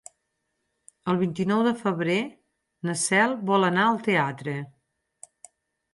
El 1.13 1.19
vint-i-nou 1.23 1.61
de 1.67 1.73
febrer 1.83 2.17
na 2.89 2.97
Cel 3.05 3.37
vol 3.53 3.69
anar 3.71 3.87
al 3.91 4.01
teatre. 4.11 4.57